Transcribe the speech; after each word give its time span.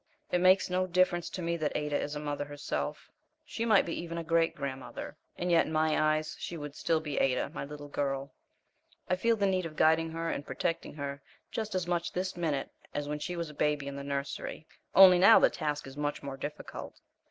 It 0.31 0.41
makes 0.41 0.67
no 0.67 0.87
difference 0.87 1.29
to 1.29 1.43
me 1.43 1.57
that 1.57 1.73
Ada 1.77 2.01
is 2.01 2.15
a 2.15 2.19
mother 2.19 2.45
herself; 2.45 3.11
she 3.45 3.65
might 3.65 3.85
be 3.85 3.93
even 4.01 4.17
a 4.17 4.23
great 4.23 4.55
grandmother, 4.55 5.15
and 5.35 5.51
yet 5.51 5.67
in 5.67 5.71
my 5.71 6.15
eyes 6.15 6.35
she 6.39 6.57
would 6.57 6.73
still 6.75 6.99
be 6.99 7.19
Ada, 7.19 7.51
my 7.51 7.63
little 7.63 7.87
girl. 7.87 8.33
I 9.07 9.15
feel 9.15 9.35
the 9.35 9.45
need 9.45 9.67
of 9.67 9.75
guiding 9.75 10.09
her 10.09 10.31
and 10.31 10.43
protecting 10.43 10.95
her 10.95 11.21
just 11.51 11.75
as 11.75 11.85
much 11.85 12.13
this 12.13 12.35
minute 12.35 12.71
as 12.95 13.07
when 13.07 13.19
she 13.19 13.35
was 13.35 13.51
a 13.51 13.53
baby 13.53 13.85
in 13.87 13.95
the 13.95 14.03
nursery; 14.03 14.65
only 14.95 15.19
now 15.19 15.37
the 15.37 15.51
task 15.51 15.85
is 15.85 15.95
much 15.95 16.23
more 16.23 16.35
difficult. 16.35 16.99